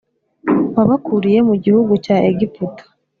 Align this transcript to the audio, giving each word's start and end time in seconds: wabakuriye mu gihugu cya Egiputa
wabakuriye 0.75 1.39
mu 1.47 1.55
gihugu 1.63 1.93
cya 2.05 2.17
Egiputa 2.29 2.83